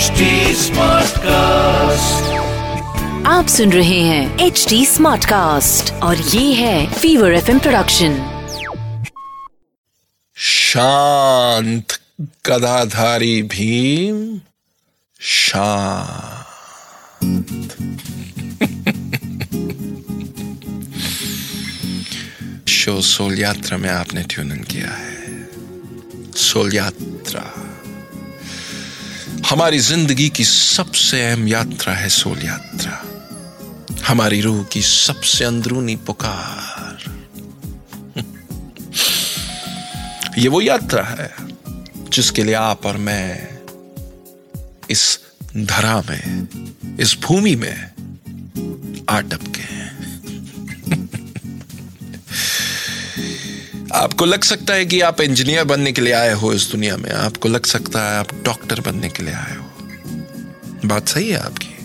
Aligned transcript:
HD 0.00 0.20
Smartcast. 0.56 1.26
आप 3.26 3.46
सुन 3.48 3.72
रहे 3.72 4.00
हैं 4.00 4.38
एच 4.38 4.66
डी 4.68 4.86
स्मार्ट 4.86 5.24
कास्ट 5.24 5.92
और 5.92 6.16
ये 6.18 6.52
है 6.52 6.92
फीवर 6.92 7.34
एफ़ 7.34 7.58
प्रोडक्शन 7.58 8.12
शांत 10.36 12.00
गदाधारी 12.46 13.42
भीम 13.42 14.40
शांत। 15.20 16.68
शो 22.68 23.00
सोल 23.00 23.38
यात्रा 23.38 23.78
में 23.78 23.90
आपने 23.90 24.22
ट्यून 24.22 24.52
इन 24.52 24.62
किया 24.62 24.90
है। 24.90 25.48
सोल 26.36 26.74
यात्रा। 26.74 27.69
हमारी 29.50 29.78
ज़िंदगी 29.78 30.28
की 30.28 30.44
सबसे 30.44 31.26
अहम 31.26 31.48
यात्रा 31.48 31.94
है 31.94 32.08
सोल 32.08 32.44
यात्रा। 32.44 33.04
हमारी 34.06 34.40
रूह 34.40 34.64
की 34.64 34.82
सबसे 34.82 35.44
अंदरूनी 35.44 35.96
पुकार। 35.96 37.04
ये 40.38 40.48
वो 40.48 40.60
यात्रा 40.60 41.02
है 41.02 41.34
जिसके 42.12 42.44
लिए 42.44 42.54
आप 42.54 42.86
और 42.86 42.96
मैं 42.96 43.58
इस 44.90 45.20
धरा 45.56 46.04
में, 46.10 46.48
इस 47.00 47.20
भूमि 47.20 47.56
में 47.56 47.90
आटपके 49.08 49.60
हैं। 49.60 50.20
आपको 53.94 54.24
लग 54.24 54.44
सकता 54.44 54.74
है 54.74 54.86
कि 54.86 55.00
आप 55.00 55.20
इंजीनियर 55.20 55.64
बनने 55.64 55.92
के 55.92 56.00
लिए 56.00 56.12
आए 56.12 56.32
हो 56.32 56.52
इस 56.52 56.62
दुनिया 56.62 56.96
में। 56.96 57.10
आपको 57.10 57.48
लग 57.48 57.64
सकता 57.66 58.12
है 58.12 58.18
आप 58.18 58.28
डॉक्टर 58.44 58.80
बनने 58.80 59.08
के 59.08 59.22
लिए 59.22 59.34
आए 59.34 59.56
हो। 59.56 59.70
बात 60.84 61.08
सही 61.08 61.30
है 61.30 61.38
आपकी। 61.38 61.76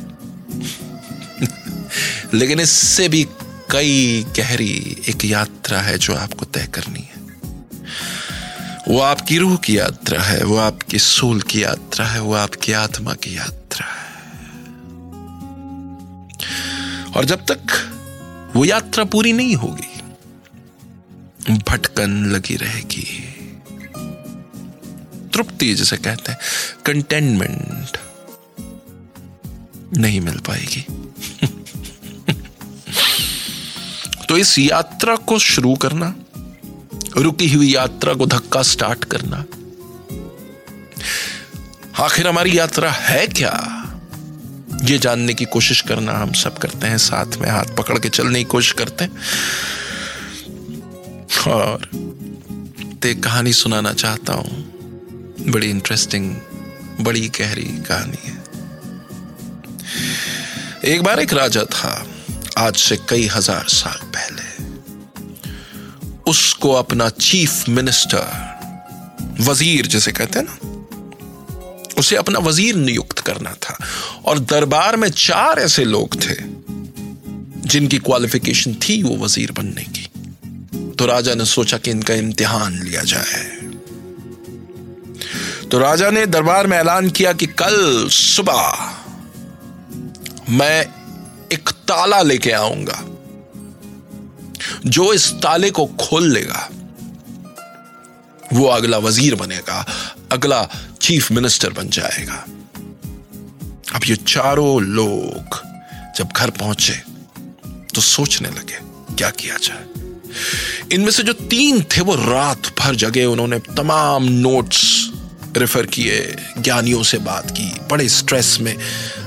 लेकिन 2.38 2.60
इससे 2.60 3.10
भी 3.10 3.28
कई 3.72 4.26
गहरी 4.38 5.04
एक 5.10 5.26
यात्रा 5.26 5.82
है 5.82 5.98
जो 5.98 6.16
आपको 6.16 6.46
तय 6.46 6.68
करनी 6.74 7.00
है। 7.00 7.16
वो 8.88 9.00
आपकी 9.00 9.38
रूह 9.38 9.56
की 9.58 9.78
यात्रा 9.78 10.22
है, 10.22 10.44
वो 10.44 10.58
आपकी 10.58 11.00
सोल 11.00 11.42
की 11.42 11.64
यात्रा 11.64 12.06
है, 12.06 12.22
वो 12.22 12.34
आपकी 12.34 12.72
आत्मा 12.72 13.14
की 13.14 13.38
यात्रा 13.38 13.86
है। 13.86 14.16
और 17.18 17.26
जब 17.26 17.46
तक 17.52 17.92
वो 18.56 18.66
यात्रा 18.66 19.04
पूरी 19.04 19.34
नहीं 19.34 19.56
होगी 19.56 19.95
भटकन 21.50 22.26
लगी 22.26 22.56
रहेगी। 22.56 23.34
तृप्ति 25.34 25.74
जिसे 25.74 25.98
कहते 25.98 26.32
हैं 26.32 26.40
कंटेनमेंट 26.86 27.98
नहीं 29.98 30.22
मिल 30.22 30.38
पाएगी। 30.38 30.82
तो 34.30 34.38
इस 34.38 34.60
यात्रा 34.60 35.16
को 35.16 35.40
शुरू 35.40 35.76
करना, 35.76 36.16
रुकी 37.18 37.54
हुई 37.54 37.74
यात्रा 37.74 38.14
को 38.14 38.26
धक्का 38.26 38.62
स्टार्ट 38.62 39.06
करना। 39.06 39.46
आखिर 42.04 42.28
हमारी 42.28 42.60
यात्रा 42.60 42.92
है 42.92 43.28
क्या? 43.28 43.82
ये 44.84 44.98
जानने 44.98 45.34
की 45.34 45.46
कोशिश 45.46 45.82
करना 45.82 46.12
हम 46.12 46.34
सब 46.34 46.58
करते 46.58 46.88
हैं, 46.88 46.98
साथ 46.98 47.38
में 47.38 47.50
हाथ 47.50 47.64
पकड़ 47.64 48.00
के 48.00 48.10
चलने 48.10 48.40
की 48.40 48.44
कोशिश 48.44 48.72
करते 48.72 49.04
हैं। 49.04 49.12
और 51.48 51.90
ते 53.02 53.14
कहानी 53.16 53.54
सुनाना 53.54 53.94
चाहता 53.94 54.34
हूँ। 54.34 55.52
बड़ी 55.52 55.70
इंटरेस्टिंग 55.70 56.36
बड़ी 57.02 57.28
गहरी 57.30 57.70
कहानी 57.88 58.18
है। 58.26 58.34
एक 60.94 61.04
बार 61.04 61.20
एक 61.20 61.34
राजा 61.34 61.64
था, 61.64 62.06
आज 62.58 62.76
से 62.76 62.98
कई 63.10 63.28
हज़ार 63.28 63.66
साल 63.70 64.00
पहले। 64.16 64.44
उसको 66.32 66.72
अपना 66.74 67.10
चीफ 67.10 67.70
मिनिस्टर 67.70 68.44
वज़ीर 69.42 69.86
जिसे 69.86 70.12
कहते 70.12 70.40
हैं 70.40 70.46
ना, 70.46 70.56
उसे 71.98 72.16
अपना 72.16 72.40
वज़ीर 72.40 72.76
नियुक्त 72.76 73.20
करना 73.20 73.54
था। 73.64 73.78
और 74.26 74.40
दरबार 74.40 74.96
में 74.96 75.10
चार 75.10 75.60
ऐसे 75.60 75.86
लोग 75.86 76.16
थे, 76.24 76.36
जिनकी 77.68 77.98
क्वालिफिकेशन 78.00 78.74
थी 78.84 79.02
वो 79.04 79.16
वज़ीर 79.18 79.52
बनने 79.52 79.84
की। 79.84 80.08
तो 81.00 81.06
राजा 81.06 81.34
ने 81.36 81.46
सोचा 81.46 81.78
कि 81.78 81.92
इनका 81.92 82.14
इम्तिहान 82.14 82.74
लिया 82.84 83.02
जाए। 83.04 83.44
तो 85.72 85.78
राजा 85.80 86.10
ने 86.10 86.26
दरबार 86.28 86.68
में 86.68 86.78
ऐलान 86.78 87.10
किया 87.10 87.34
कि 87.34 87.46
कल 87.54 88.08
सुबह 88.12 88.94
मैं 90.50 90.86
एक 91.52 91.70
ताला 91.88 92.22
लेके 92.22 92.52
आऊँगा, 92.54 93.04
जो 94.86 95.14
इस 95.14 95.32
ताले 95.44 95.70
को 95.72 95.86
खोल 96.00 96.32
लेगा। 96.34 96.70
वो 98.54 98.66
अगला 98.68 98.98
वज़ीर 99.00 99.36
बनेगा, 99.36 99.86
अगला 100.32 100.64
चीफ 101.02 101.32
मिनिस्टर 101.32 101.74
बन 101.74 101.90
जाएगा। 101.90 102.46
अब 103.96 104.02
ये 104.06 104.16
चारों 104.18 104.82
लोग 104.84 105.60
जब 106.18 106.30
घर 106.30 106.50
पहुँचे 106.52 106.94
तो 107.96 108.02
सोचने 108.04 108.50
लगे, 108.50 108.80
क्या 109.16 109.30
किया 109.32 109.58
जाए? 109.58 109.84
इनमें 110.92 111.12
से 111.12 111.24
जो 111.24 111.34
तीन 111.34 111.84
थे 111.84 112.02
वो 112.02 112.16
रात 112.16 112.80
भर 112.80 112.96
जगे 112.96 113.26
उन्होंने 113.26 113.60
तमाम 113.60 114.24
नोट्स 114.24 115.12
रेफर 115.58 115.86
किए, 115.86 116.36
ज्ञानियों 116.58 117.04
से 117.04 117.18
बात 117.18 117.52
की, 117.52 117.80
बड़े 117.92 118.10
स्ट्रेस 118.10 118.58
में 118.62 118.76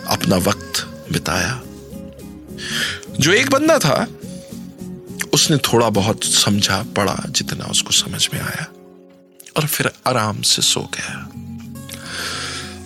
अपना 0.06 0.36
वक्त 0.36 0.86
बिताया। 1.12 1.60
जो 3.20 3.32
एक 3.32 3.50
बंदा 3.50 3.78
था, 3.78 4.06
उसने 5.32 5.56
थोड़ा 5.56 5.88
बहुत 5.90 6.24
समझा, 6.24 6.82
पढ़ा, 6.96 7.22
जितना 7.28 7.64
उसको 7.64 7.90
समझ 7.90 8.28
में 8.34 8.40
आया, 8.40 8.66
और 9.56 9.66
फिर 9.66 9.90
आराम 10.06 10.42
से 10.42 10.62
सो 10.62 10.80
गया। 10.94 11.28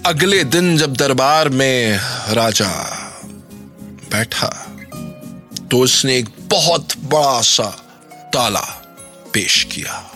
अगले 0.07 0.45
दिन 0.45 0.77
जब 0.77 0.97
दरबार 0.97 1.49
में 1.49 1.99
राजा 2.29 2.71
बैठा 4.13 4.69
तो 5.71 5.79
उसने 5.79 6.17
एक 6.19 6.29
बहुत 6.41 6.89
बड़ा 7.05 7.41
सा 7.41 7.82
ताला 8.33 8.61
पेश 9.35 9.63
किया 9.65 10.11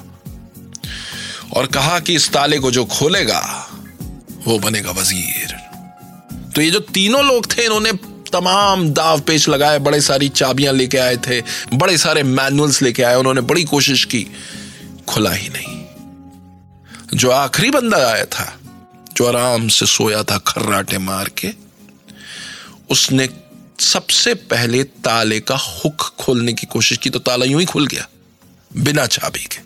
और 1.57 1.67
कहा 1.67 1.99
कि 2.01 2.15
इस 2.15 2.33
ताले 2.33 2.59
को 2.59 2.71
जो 2.71 2.85
खोलेगा, 2.85 3.41
वो 4.47 4.59
बनेगा 4.59 4.91
वज़ीर। 4.91 5.57
तो 6.55 6.63
ये 6.63 6.71
जो 6.71 6.81
तीनों 6.81 7.25
लोग 7.25 7.47
थे, 7.57 7.65
इन्होंने 7.65 7.93
तमाम 8.33 8.89
दाव 8.91 9.21
पेच 9.21 9.49
लगाए, 9.49 9.79
बड़े 9.79 10.01
सारी 10.01 10.29
चाबियाँ 10.29 10.73
लेके 10.75 10.99
आए 10.99 11.17
थे, 11.17 11.41
बड़े 11.75 11.99
सारे 11.99 12.23
मैनुअल्स 12.23 12.83
लेके 12.83 13.03
आए, 13.03 13.15
उन्होंने 13.15 13.41
बड़ी 13.41 13.65
कोशिश 13.65 14.05
की, 14.05 14.27
खुला 15.09 15.33
ही 15.33 15.49
नहीं। 15.49 17.19
जो 17.19 17.31
आखिरी 17.31 17.71
बंदा 17.71 17.97
आया 17.97 18.25
था, 18.25 18.53
जो 19.17 19.27
आराम 19.27 19.69
से 19.69 19.87
सोया 19.87 20.23
था 20.23 20.39
खर्राटे 20.39 20.99
मार 20.99 21.29
के, 21.39 21.53
उसने 22.91 23.27
सबसे 23.79 24.35
पहले 24.51 24.83
ताले 24.85 25.39
का 25.41 25.57
हुक 25.57 26.03
खोलने 26.19 26.53
की 26.53 26.67
कोशिश 26.67 26.99
की 26.99 27.11
तो 27.11 27.19
ताला 27.19 27.45
यूँ 27.45 27.61
ही 27.61 27.67
खुल 27.67 27.87
गया, 27.87 28.09
बिना 28.71 29.07
चाबी 29.07 29.45
के। 29.45 29.65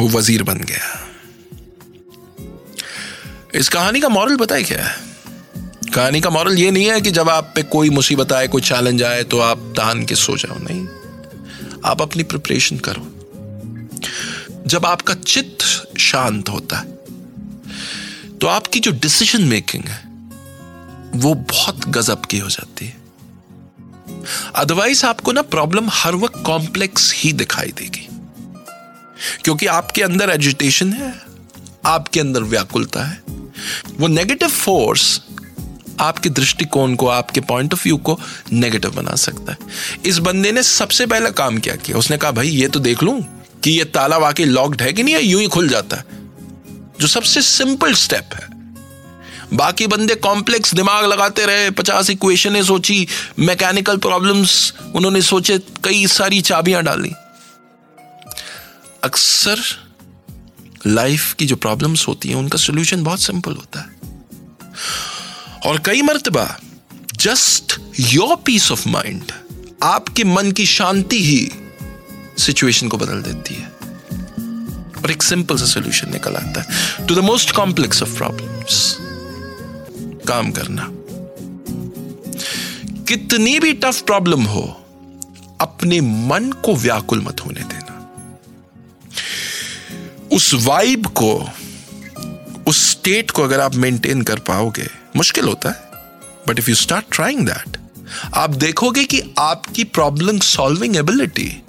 वो 0.00 0.08
वज़ीर 0.08 0.42
बन 0.42 0.58
गया। 0.60 1.04
इस 3.54 3.68
कहानी 3.68 4.00
का 4.00 4.08
मॉरल 4.08 4.36
बताए 4.36 4.62
क्या 4.62 4.84
है? 4.84 4.96
कहानी 5.94 6.20
का 6.20 6.30
मॉरल 6.30 6.58
ये 6.58 6.70
नहीं 6.70 6.86
है 6.86 7.00
कि 7.00 7.10
जब 7.10 7.28
आप 7.28 7.52
पे 7.54 7.62
कोई 7.64 7.90
मुसीबत 7.90 8.32
आए, 8.32 8.48
कोई 8.48 8.62
चैलेंज 8.62 9.02
आए 9.02 9.22
तो 9.24 9.38
आप 9.40 9.72
तान 9.76 10.04
के 10.06 10.14
सो 10.14 10.36
जाओ, 10.36 10.58
नहीं। 10.60 10.86
आप 11.84 12.02
अपनी 12.02 12.22
प्रिपरेशन 12.22 12.78
करो। 12.78 13.17
जब 14.68 14.86
आपका 14.86 15.14
चित्त 15.14 15.98
शांत 15.98 16.48
होता 16.48 16.78
है 16.78 16.98
तो 18.38 18.46
आपकी 18.46 18.80
जो 18.80 18.90
डिसीज़न 18.90 19.42
मेकिंग 19.42 19.84
है, 19.84 20.02
वो 21.14 21.34
बहुत 21.34 21.88
गजब 21.88 22.24
की 22.24 22.38
हो 22.38 22.48
जाती 22.48 22.86
है। 22.86 22.96
अदरवाइज़ 24.54 25.06
आपको 25.06 25.32
ना 25.32 25.42
प्रॉब्लम 25.42 25.88
हर 25.90 26.14
वक्त 26.14 26.42
कॉम्प्लेक्स 26.46 27.12
ही 27.14 27.32
दिखाई 27.32 27.72
देगी। 27.76 28.08
क्योंकि 29.44 29.66
आपके 29.66 30.02
अंदर 30.02 30.30
एजुटेशन 30.30 30.92
है, 30.92 31.20
आपके 31.84 32.20
अंदर 32.20 32.42
व्याकुलता 32.42 33.04
है, 33.04 33.22
वो 33.96 34.06
नेगेटिव 34.06 34.48
फोर्स 34.48 35.20
आपके 36.00 36.28
दृष्टिकोण 36.28 36.94
को, 36.94 37.06
आपके 37.06 37.40
पॉइंट 37.40 37.74
ऑफ़ 37.74 37.84
व्यू 37.84 37.96
को 37.96 38.20
नेगेटिव 38.52 38.90
बना 38.90 39.14
सकता 39.16 39.52
है। 39.52 39.58
इस 40.06 40.18
बंदे 40.18 40.52
ने 40.52 40.62
सबसे 40.62 41.06
पहला 41.06 41.30
काम 41.30 41.58
क्या 41.58 41.76
किया? 41.76 41.96
उसने 41.96 42.16
कहा, 42.16 42.30
भाई, 42.30 42.48
ये 42.48 42.68
तो 42.68 42.80
देख 42.80 43.02
लूँ 43.02 43.37
कि 43.64 43.70
ये 43.70 43.84
ताला 43.84 44.16
वाकई 44.16 44.44
लॉक्ड 44.44 44.82
है 44.82 44.92
कि 44.92 45.02
नहीं 45.02 45.14
है 45.14 45.22
यूँ 45.22 45.42
ही 45.42 45.48
खुल 45.48 45.68
जाता 45.68 45.96
है? 45.96 46.04
जो 47.00 47.06
सबसे 47.06 47.42
सिंपल 47.42 47.94
स्टेप 47.94 48.30
है। 48.34 48.58
बाकी 49.52 49.86
बंदे 49.86 50.14
कॉम्प्लेक्स 50.14 50.74
दिमाग 50.74 51.04
लगाते 51.04 51.46
रहे, 51.46 51.70
पचास 51.70 52.10
इक्वेशन 52.10 52.62
सोची 52.62 53.08
मैकेनिकल 53.38 53.96
प्रॉब्लम्स 53.96 54.74
उन्होंने 54.94 55.22
सोचे, 55.22 55.58
कई 55.58 56.06
सारी 56.06 56.40
चाबियाँ 56.40 56.82
डाली। 56.82 57.12
अक्सर 59.04 59.58
लाइफ 60.86 61.32
की 61.32 61.46
जो 61.46 61.56
प्रॉब्लम्स 61.56 62.08
होती 62.08 62.28
हैं, 62.28 62.36
उनका 62.36 62.58
सोल्यूशन 62.58 63.02
बहुत 63.02 63.20
सिंपल 63.20 63.52
होता 63.52 63.80
है। 63.80 63.98
और 65.66 65.82
कई 65.86 66.02
मरतबा 66.02 66.60
just 67.14 67.80
your 68.00 68.36
peace 68.36 68.72
of 68.72 68.88
mind 68.88 69.22
आपके 69.82 70.24
मन 70.24 70.52
की 70.52 70.66
शांति 70.66 71.24
ही 71.24 71.50
सिचुएशन 72.38 72.88
को 72.88 72.98
बदल 72.98 73.22
देती 73.22 73.54
है। 73.54 73.66
और 74.98 75.10
एक 75.10 75.22
सिंपल 75.22 75.56
सा 75.56 75.64
सोल्यूशन 75.64 76.10
निकल 76.12 76.34
आता 76.34 76.60
है। 76.60 76.66
To 77.06 77.14
the 77.14 77.18
most 77.18 77.50
complex 77.50 78.02
of 78.02 78.16
problems 78.16 78.96
काम 80.28 80.50
करना। 80.50 80.88
कितनी 83.04 83.58
भी 83.60 83.72
टफ 83.72 84.00
प्रॉब्लम 84.00 84.42
हो, 84.42 84.62
अपने 85.60 86.00
मन 86.00 86.52
को 86.64 86.76
व्याकुल 86.76 87.20
मत 87.20 87.40
होने 87.40 87.60
देना। 87.60 87.94
उस 90.32 90.54
वाइब 90.54 91.06
को, 91.06 91.48
उस 92.66 92.90
स्टेट 92.90 93.30
को 93.30 93.42
अगर 93.42 93.60
आप 93.60 93.74
मेंटेन 93.74 94.22
कर 94.22 94.38
पाओगे, 94.38 94.88
मुश्किल 95.16 95.44
होता 95.44 95.68
है। 95.68 95.88
But 96.48 96.58
if 96.58 96.68
you 96.68 96.74
start 96.74 97.04
trying 97.12 97.46
that 97.46 97.76
आप 98.34 98.50
देखोगे 98.50 99.04
कि 99.04 99.34
आपकी 99.38 99.84
प्रॉब्लम 99.84 100.38
सॉल्विंग 100.38 100.96
एबिलिटी 100.96 101.62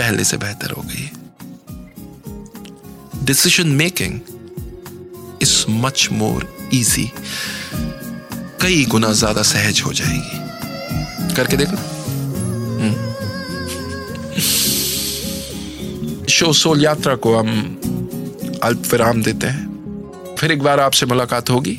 पहले 0.00 0.24
से 0.24 0.36
बेहतर 0.36 0.70
हो 0.70 0.82
गई 0.82 1.08
decision 3.24 3.68
making 3.76 4.20
is 5.42 5.64
much 5.70 6.08
more 6.12 6.48
easy 6.74 7.10
कई 8.60 8.84
गुना 8.84 9.12
ज़्यादा 9.12 9.42
सहज 9.42 9.80
हो 9.86 9.92
जाएगी। 9.92 11.34
करके 11.34 11.56
देखना। 11.56 11.80
हम्म। 12.80 12.94
शो 16.28 16.52
सोल 16.52 16.84
यात्रा 16.84 17.14
को 17.16 17.36
हम 17.36 17.50
अल्प 18.62 18.82
विराम 18.92 19.22
देते 19.22 19.46
हैं। 19.46 20.36
फिर 20.38 20.52
एक 20.52 20.62
बार 20.62 20.80
आपसे 20.80 21.06
मुलाकात 21.06 21.50
होगी। 21.50 21.78